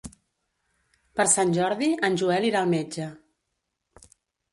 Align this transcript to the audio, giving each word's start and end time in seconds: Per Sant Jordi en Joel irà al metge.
Per 1.19 1.25
Sant 1.33 1.51
Jordi 1.57 1.89
en 2.07 2.17
Joel 2.21 2.47
irà 2.49 2.63
al 2.65 2.71
metge. 2.73 3.11